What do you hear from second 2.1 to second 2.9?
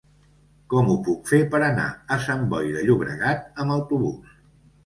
a Sant Boi de